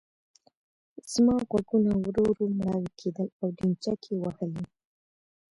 [1.11, 4.65] زما غوږونه ورو ورو مړاوي کېدل او ډينچکې وهلې.